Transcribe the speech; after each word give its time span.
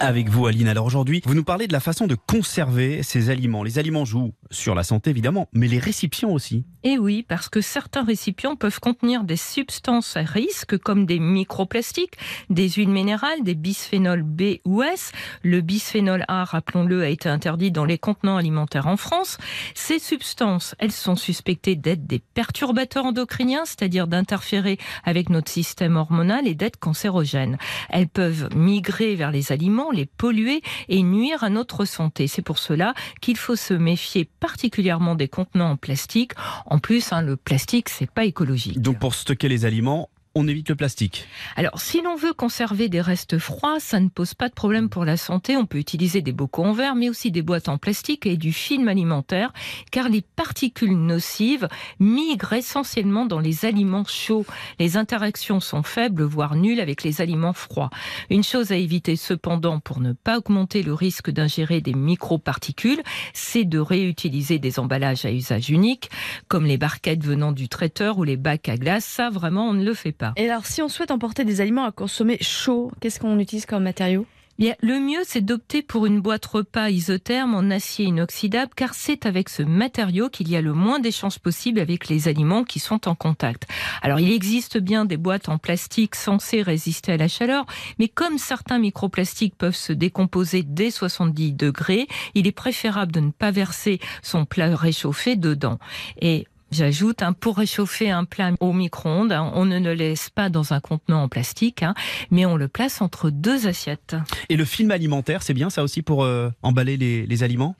Avec 0.00 0.28
vous, 0.28 0.46
Aline. 0.46 0.68
Alors 0.68 0.86
aujourd'hui, 0.86 1.22
vous 1.24 1.34
nous 1.34 1.44
parlez 1.44 1.66
de 1.68 1.72
la 1.72 1.80
façon 1.80 2.06
de 2.06 2.14
conserver 2.14 3.02
ces 3.02 3.30
aliments. 3.30 3.62
Les 3.62 3.78
aliments 3.78 4.04
jouent 4.04 4.32
sur 4.50 4.74
la 4.74 4.82
santé, 4.82 5.10
évidemment, 5.10 5.48
mais 5.52 5.68
les 5.68 5.78
récipients 5.78 6.30
aussi. 6.30 6.64
Et 6.84 6.98
oui, 6.98 7.24
parce 7.26 7.48
que 7.48 7.60
certains 7.60 8.02
récipients 8.02 8.56
peuvent 8.56 8.80
contenir 8.80 9.24
des 9.24 9.36
substances 9.36 10.16
à 10.16 10.22
risque, 10.22 10.76
comme 10.78 11.06
des 11.06 11.20
microplastiques, 11.20 12.14
des 12.50 12.68
huiles 12.70 12.88
minérales, 12.88 13.42
des 13.44 13.54
bisphénols 13.54 14.24
B 14.24 14.58
ou 14.64 14.82
S. 14.82 15.12
Le 15.42 15.60
bisphénol 15.60 16.24
A, 16.28 16.44
rappelons-le, 16.44 17.02
a 17.02 17.08
été 17.08 17.28
interdit 17.28 17.70
dans 17.70 17.84
les 17.84 17.98
contenants 17.98 18.36
alimentaires 18.36 18.88
en 18.88 18.96
France. 18.96 19.38
Ces 19.74 19.98
substances, 19.98 20.74
elles 20.78 20.92
sont 20.92 21.16
suspectées 21.16 21.76
d'être 21.76 22.06
des 22.06 22.18
perturbateurs 22.18 23.06
endocriniens, 23.06 23.64
c'est-à-dire 23.64 24.08
d'interférer 24.08 24.78
avec 25.04 25.30
notre 25.30 25.50
système 25.50 25.96
hormonal 25.96 26.48
et 26.48 26.54
d'être 26.54 26.78
cancérogènes. 26.78 27.58
Elles 27.90 28.08
peuvent 28.08 28.48
migrer 28.56 29.14
vers 29.14 29.30
les 29.30 29.52
aliments, 29.52 29.81
les 29.90 30.06
polluer 30.06 30.62
et 30.88 31.02
nuire 31.02 31.44
à 31.44 31.50
notre 31.50 31.84
santé. 31.84 32.26
C'est 32.26 32.42
pour 32.42 32.58
cela 32.58 32.94
qu'il 33.20 33.36
faut 33.36 33.56
se 33.56 33.74
méfier 33.74 34.28
particulièrement 34.40 35.14
des 35.14 35.28
contenants 35.28 35.70
en 35.70 35.76
plastique. 35.76 36.32
En 36.66 36.78
plus, 36.78 37.12
hein, 37.12 37.22
le 37.22 37.36
plastique, 37.36 37.88
c'est 37.88 38.10
pas 38.10 38.24
écologique. 38.24 38.80
Donc 38.80 38.98
pour 38.98 39.14
stocker 39.14 39.48
les 39.48 39.64
aliments, 39.64 40.10
on 40.34 40.48
évite 40.48 40.68
le 40.70 40.76
plastique. 40.76 41.26
Alors, 41.56 41.80
si 41.80 42.00
l'on 42.00 42.16
veut 42.16 42.32
conserver 42.32 42.88
des 42.88 43.00
restes 43.00 43.38
froids, 43.38 43.80
ça 43.80 44.00
ne 44.00 44.08
pose 44.08 44.34
pas 44.34 44.48
de 44.48 44.54
problème 44.54 44.88
pour 44.88 45.04
la 45.04 45.16
santé. 45.16 45.56
On 45.56 45.66
peut 45.66 45.78
utiliser 45.78 46.22
des 46.22 46.32
bocaux 46.32 46.64
en 46.64 46.72
verre, 46.72 46.94
mais 46.94 47.08
aussi 47.08 47.30
des 47.30 47.42
boîtes 47.42 47.68
en 47.68 47.78
plastique 47.78 48.26
et 48.26 48.36
du 48.36 48.52
film 48.52 48.88
alimentaire, 48.88 49.52
car 49.90 50.08
les 50.08 50.22
particules 50.22 50.96
nocives 50.96 51.68
migrent 52.00 52.54
essentiellement 52.54 53.26
dans 53.26 53.40
les 53.40 53.64
aliments 53.64 54.04
chauds. 54.06 54.46
Les 54.78 54.96
interactions 54.96 55.60
sont 55.60 55.82
faibles, 55.82 56.22
voire 56.22 56.56
nulles 56.56 56.80
avec 56.80 57.02
les 57.02 57.20
aliments 57.20 57.52
froids. 57.52 57.90
Une 58.30 58.44
chose 58.44 58.72
à 58.72 58.76
éviter 58.76 59.16
cependant 59.16 59.80
pour 59.80 60.00
ne 60.00 60.12
pas 60.12 60.38
augmenter 60.38 60.82
le 60.82 60.94
risque 60.94 61.30
d'ingérer 61.30 61.80
des 61.80 61.94
microparticules, 61.94 63.02
c'est 63.34 63.64
de 63.64 63.78
réutiliser 63.78 64.58
des 64.58 64.78
emballages 64.78 65.24
à 65.24 65.32
usage 65.32 65.68
unique, 65.68 66.10
comme 66.48 66.64
les 66.64 66.78
barquettes 66.78 67.24
venant 67.24 67.52
du 67.52 67.68
traiteur 67.68 68.18
ou 68.18 68.24
les 68.24 68.36
bacs 68.36 68.68
à 68.68 68.76
glace. 68.76 69.04
Ça, 69.04 69.28
vraiment, 69.28 69.68
on 69.68 69.74
ne 69.74 69.84
le 69.84 69.94
fait 69.94 70.12
pas. 70.12 70.21
Et 70.36 70.48
alors, 70.48 70.66
si 70.66 70.82
on 70.82 70.88
souhaite 70.88 71.10
emporter 71.10 71.44
des 71.44 71.60
aliments 71.60 71.84
à 71.84 71.92
consommer 71.92 72.38
chauds, 72.40 72.90
qu'est-ce 73.00 73.20
qu'on 73.20 73.38
utilise 73.38 73.66
comme 73.66 73.82
matériau? 73.82 74.26
Bien, 74.58 74.74
le 74.80 75.00
mieux, 75.00 75.22
c'est 75.24 75.40
d'opter 75.40 75.80
pour 75.82 76.04
une 76.04 76.20
boîte 76.20 76.44
repas 76.44 76.90
isotherme 76.90 77.54
en 77.54 77.70
acier 77.70 78.04
inoxydable, 78.04 78.70
car 78.76 78.92
c'est 78.94 79.24
avec 79.24 79.48
ce 79.48 79.62
matériau 79.62 80.28
qu'il 80.28 80.50
y 80.50 80.56
a 80.56 80.60
le 80.60 80.74
moins 80.74 80.98
d'échanges 80.98 81.38
possible 81.38 81.80
avec 81.80 82.08
les 82.08 82.28
aliments 82.28 82.62
qui 82.62 82.78
sont 82.78 83.08
en 83.08 83.14
contact. 83.14 83.66
Alors, 84.02 84.20
il 84.20 84.30
existe 84.30 84.78
bien 84.78 85.06
des 85.06 85.16
boîtes 85.16 85.48
en 85.48 85.56
plastique 85.56 86.14
censées 86.14 86.60
résister 86.60 87.12
à 87.12 87.16
la 87.16 87.28
chaleur, 87.28 87.64
mais 87.98 88.08
comme 88.08 88.36
certains 88.36 88.78
microplastiques 88.78 89.56
peuvent 89.56 89.74
se 89.74 89.92
décomposer 89.92 90.62
dès 90.62 90.90
70 90.90 91.54
degrés, 91.54 92.06
il 92.34 92.46
est 92.46 92.52
préférable 92.52 93.10
de 93.10 93.20
ne 93.20 93.30
pas 93.30 93.50
verser 93.50 94.00
son 94.22 94.44
plat 94.44 94.76
réchauffé 94.76 95.34
dedans. 95.34 95.78
Et 96.20 96.46
J'ajoute, 96.72 97.20
hein, 97.20 97.34
pour 97.34 97.58
réchauffer 97.58 98.10
un 98.10 98.24
plat 98.24 98.52
au 98.60 98.72
micro-ondes, 98.72 99.30
hein, 99.30 99.52
on 99.54 99.66
ne 99.66 99.78
le 99.78 99.92
laisse 99.92 100.30
pas 100.30 100.48
dans 100.48 100.72
un 100.72 100.80
contenant 100.80 101.22
en 101.22 101.28
plastique, 101.28 101.82
hein, 101.82 101.92
mais 102.30 102.46
on 102.46 102.56
le 102.56 102.66
place 102.66 103.02
entre 103.02 103.28
deux 103.28 103.66
assiettes. 103.66 104.16
Et 104.48 104.56
le 104.56 104.64
film 104.64 104.90
alimentaire, 104.90 105.42
c'est 105.42 105.52
bien 105.52 105.68
ça 105.68 105.82
aussi 105.82 106.00
pour 106.00 106.24
euh, 106.24 106.48
emballer 106.62 106.96
les, 106.96 107.26
les 107.26 107.42
aliments? 107.42 107.76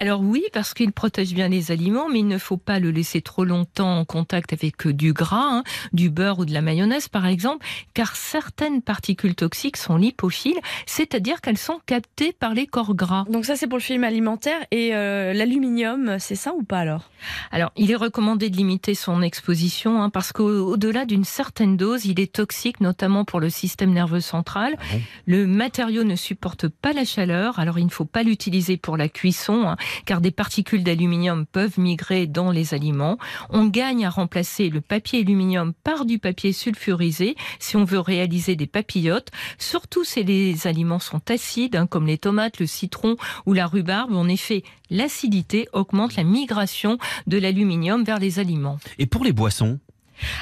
Alors 0.00 0.20
oui, 0.20 0.42
parce 0.52 0.74
qu'il 0.74 0.90
protège 0.90 1.32
bien 1.32 1.48
les 1.48 1.70
aliments, 1.70 2.08
mais 2.08 2.18
il 2.18 2.26
ne 2.26 2.38
faut 2.38 2.56
pas 2.56 2.80
le 2.80 2.90
laisser 2.90 3.22
trop 3.22 3.44
longtemps 3.44 4.00
en 4.00 4.04
contact 4.04 4.52
avec 4.52 4.84
euh, 4.88 4.92
du 4.92 5.12
gras, 5.12 5.58
hein, 5.58 5.62
du 5.92 6.10
beurre 6.10 6.40
ou 6.40 6.44
de 6.44 6.52
la 6.52 6.60
mayonnaise 6.60 7.06
par 7.08 7.26
exemple, 7.26 7.64
car 7.94 8.16
certaines 8.16 8.82
particules 8.82 9.36
toxiques 9.36 9.76
sont 9.76 9.96
lipophiles, 9.96 10.58
c'est-à-dire 10.86 11.40
qu'elles 11.40 11.56
sont 11.56 11.78
captées 11.86 12.32
par 12.32 12.52
les 12.52 12.66
corps 12.66 12.96
gras. 12.96 13.26
Donc 13.30 13.44
ça, 13.44 13.54
c'est 13.54 13.68
pour 13.68 13.78
le 13.78 13.84
film 13.84 14.02
alimentaire. 14.02 14.58
Et 14.72 14.92
euh, 14.92 15.32
l'aluminium, 15.32 16.16
c'est 16.18 16.34
ça 16.34 16.52
ou 16.52 16.64
pas 16.64 16.80
alors? 16.80 17.10
Alors, 17.52 17.70
il 17.76 17.92
est 17.92 17.94
recommandé 17.94 18.23
de 18.34 18.46
limiter 18.46 18.94
son 18.94 19.22
exposition 19.22 20.02
hein, 20.02 20.10
parce 20.10 20.32
qu'au-delà 20.32 21.04
d'une 21.04 21.24
certaine 21.24 21.76
dose, 21.76 22.06
il 22.06 22.18
est 22.18 22.32
toxique, 22.32 22.80
notamment 22.80 23.24
pour 23.24 23.38
le 23.38 23.50
système 23.50 23.92
nerveux 23.92 24.20
central. 24.20 24.76
Ah 24.78 24.84
bon? 24.92 25.00
Le 25.26 25.46
matériau 25.46 26.02
ne 26.04 26.16
supporte 26.16 26.68
pas 26.68 26.92
la 26.92 27.04
chaleur, 27.04 27.58
alors 27.58 27.78
il 27.78 27.84
ne 27.84 27.90
faut 27.90 28.04
pas 28.06 28.22
l'utiliser 28.22 28.76
pour 28.76 28.96
la 28.96 29.08
cuisson, 29.08 29.68
hein, 29.68 29.76
car 30.06 30.20
des 30.20 30.30
particules 30.30 30.82
d'aluminium 30.82 31.44
peuvent 31.46 31.78
migrer 31.78 32.26
dans 32.26 32.50
les 32.50 32.72
aliments. 32.72 33.18
On 33.50 33.66
gagne 33.66 34.06
à 34.06 34.10
remplacer 34.10 34.70
le 34.70 34.80
papier 34.80 35.20
aluminium 35.20 35.74
par 35.84 36.06
du 36.06 36.18
papier 36.18 36.52
sulfurisé 36.52 37.36
si 37.58 37.76
on 37.76 37.84
veut 37.84 38.00
réaliser 38.00 38.56
des 38.56 38.66
papillotes, 38.66 39.30
surtout 39.58 40.04
si 40.04 40.24
les 40.24 40.66
aliments 40.66 40.98
sont 40.98 41.30
acides, 41.30 41.76
hein, 41.76 41.86
comme 41.86 42.06
les 42.06 42.18
tomates, 42.18 42.58
le 42.58 42.66
citron 42.66 43.16
ou 43.44 43.52
la 43.52 43.66
rhubarbe. 43.66 44.14
En 44.14 44.28
effet, 44.28 44.62
l'acidité 44.90 45.68
augmente 45.72 46.16
la 46.16 46.24
migration 46.24 46.98
de 47.26 47.38
l'aluminium 47.38 48.04
vers 48.04 48.13
les 48.18 48.38
aliments. 48.38 48.78
Et 48.98 49.06
pour 49.06 49.24
les 49.24 49.32
boissons 49.32 49.78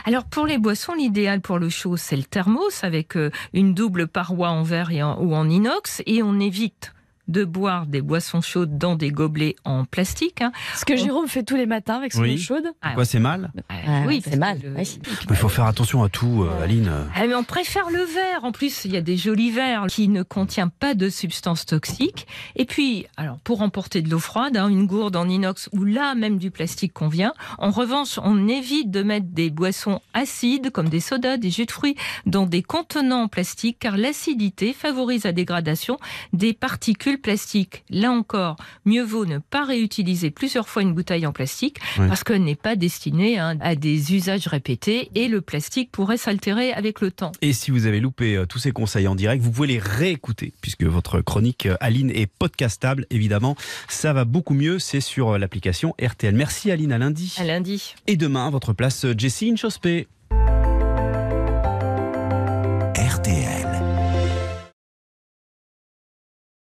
Alors 0.05 0.25
pour 0.25 0.47
les 0.47 0.59
boissons, 0.59 0.95
l'idéal 0.95 1.41
pour 1.41 1.59
le 1.59 1.69
chaud, 1.71 1.97
c'est 1.97 2.17
le 2.17 2.25
thermos 2.25 2.83
avec 2.85 3.17
euh, 3.17 3.31
une 3.55 3.73
double 3.75 4.07
paroi 4.07 4.51
en 4.51 4.63
verre 4.63 4.91
et 4.91 5.03
en- 5.03 5.19
ou 5.21 5.35
en 5.35 5.49
inox 5.49 6.03
et 6.07 6.23
on 6.23 6.39
évite 6.41 6.93
de 7.33 7.45
boire 7.45 7.87
des 7.87 8.01
boissons 8.03 8.41
chaudes 8.41 8.79
dans 8.79 8.95
des 8.95 9.11
gobelets 9.11 9.57
en 9.65 9.85
plastique. 9.85 10.43
hein. 10.43 10.53
Ce 10.77 10.85
que 10.85 10.93
On- 10.93 10.97
Jérôme 10.97 11.27
fait 11.29 11.43
tous 11.43 11.57
les 11.57 11.67
matins 11.67 11.97
avec 11.97 12.13
son 12.13 12.23
Oui. 12.23 12.35
eau 12.35 12.39
chaude. 12.39 12.65
Ah, 12.83 12.93
Quoi, 12.95 13.05
c'est 13.05 13.19
mal 13.19 13.51
euh, 13.73 14.05
oui, 14.07 14.23
c'est 14.25 14.37
mal, 14.37 14.61
que 14.61 14.67
le- 14.67 14.77
oui. 14.77 15.01
Il 15.31 15.37
faut 15.37 15.49
faire 15.49 15.65
attention 15.65 16.03
à 16.05 16.09
tout, 16.09 16.45
euh, 16.45 16.63
Aline. 16.63 16.91
Ah, 17.17 17.27
mais 17.27 17.35
on 17.35 17.43
préfère 17.45 17.89
le 17.91 18.03
verre. 18.03 18.45
En 18.45 18.53
plus, 18.53 18.85
il 18.85 18.93
y 18.93 18.97
a 18.97 19.01
des 19.01 19.17
jolis 19.17 19.51
verres 19.51 19.87
qui 19.89 20.09
ne 20.09 20.23
contiennent 20.23 20.71
pas 20.71 20.95
de 20.95 21.09
substances 21.09 21.65
toxiques. 21.67 22.27
Et 22.57 22.65
puis, 22.67 23.07
alors, 23.17 23.39
pour 23.41 23.63
emporter 23.63 24.03
de 24.03 24.11
l'eau 24.11 24.19
froide, 24.19 24.57
hein, 24.57 24.69
une 24.69 24.87
gourde 24.87 25.17
en 25.17 25.29
inox 25.29 25.69
ou 25.73 25.85
là 25.85 26.15
même 26.15 26.39
du 26.39 26.51
plastique 26.51 26.93
convient. 26.93 27.33
En 27.59 27.71
revanche, 27.71 28.19
on 28.23 28.47
évite 28.49 28.91
de 28.91 29.03
mettre 29.03 29.27
des 29.31 29.49
boissons 29.51 30.01
acides 30.13 30.71
comme 30.71 30.89
des 30.91 31.01
sodas, 31.01 31.39
des 31.39 31.51
jus 31.51 31.67
de 31.67 31.71
fruits 31.71 31.97
dans 32.27 32.45
des 32.47 32.63
contenants 32.63 33.23
en 33.23 33.29
plastique 33.29 33.79
car 33.81 33.97
l'acidité 33.97 34.73
favorise 34.75 35.25
la 35.25 35.33
dégradation 35.33 35.97
des 36.33 36.53
particules 36.53 37.21
plastiques. 37.23 37.85
Là 37.91 38.11
encore, 38.11 38.57
mieux 38.85 39.03
vaut 39.03 39.25
ne 39.25 39.39
pas 39.39 39.65
réutiliser 39.65 40.31
plusieurs 40.31 40.69
fois 40.69 40.83
une 40.83 40.93
bouteille 40.95 41.27
en 41.27 41.33
plastique 41.33 41.79
Oui. 41.99 42.07
parce 42.09 42.25
qu'elle 42.25 42.45
n'est 42.45 42.55
pas 42.55 42.77
destinée 42.77 43.39
hein, 43.39 43.57
à 43.61 43.75
des 43.75 44.15
usages 44.15 44.47
répétés 44.47 45.11
et 45.15 45.29
le 45.29 45.41
plastique 45.41 45.91
pourrait 45.91 46.17
s'altérer 46.17 46.73
avec 46.73 47.01
le 47.01 47.11
temps. 47.11 47.33
Et 47.41 47.53
si 47.53 47.71
vous 47.71 47.87
avez 47.87 48.01
loupé 48.01 48.37
euh, 48.37 48.47
tous 48.47 48.59
ces 48.59 48.73
conseils 48.73 49.09
en 49.09 49.15
direct, 49.15 49.43
vous 49.43 49.51
pouvez 49.51 49.69
les 49.69 49.79
réécouter 49.79 50.53
puisque 50.61 50.83
votre 50.85 51.21
chronique 51.21 51.67
euh, 51.67 51.77
Aline 51.81 52.11
est 52.11 52.27
podcastable 52.27 53.07
évidemment. 53.11 53.57
Ça 53.89 54.13
va 54.13 54.25
beaucoup 54.25 54.55
mieux, 54.55 54.79
c'est 54.79 55.01
sur 55.01 55.31
euh, 55.31 55.39
l'application 55.39 55.95
RTL. 56.03 56.35
Merci 56.35 56.71
Aline 56.71 56.93
à 56.93 56.99
lundi. 56.99 57.35
À 57.39 57.45
lundi. 57.45 57.95
Et 58.07 58.17
demain, 58.17 58.51
votre 58.51 58.73
place 58.73 59.07
Jessie 59.17 59.51
Inchospé. 59.51 60.09